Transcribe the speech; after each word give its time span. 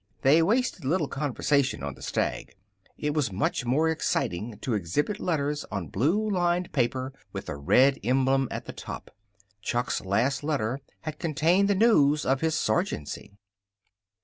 They 0.23 0.41
wasted 0.41 0.83
little 0.83 1.07
conversation 1.07 1.83
on 1.83 1.93
the 1.93 2.01
stag. 2.01 2.55
It 2.97 3.13
was 3.13 3.31
much 3.31 3.65
more 3.65 3.87
exciting 3.87 4.57
to 4.63 4.73
exhibit 4.73 5.19
letters 5.19 5.63
on 5.69 5.89
blue 5.89 6.27
lined 6.27 6.71
paper 6.71 7.13
with 7.33 7.45
the 7.45 7.55
red 7.55 7.99
emblem 8.03 8.47
at 8.49 8.65
the 8.65 8.73
top. 8.73 9.11
Chuck's 9.61 10.01
last 10.03 10.43
letter 10.43 10.79
had 11.01 11.19
contained 11.19 11.69
the 11.69 11.75
news 11.75 12.25
of 12.25 12.41
his 12.41 12.55
sergeancy. 12.55 13.37